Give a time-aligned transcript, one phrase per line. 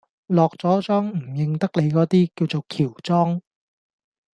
[0.25, 3.39] 落咗妝唔認得你嗰啲，叫做喬裝